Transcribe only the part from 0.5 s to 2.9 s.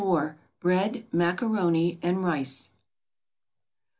BREAD, MACARONI, AND RICE.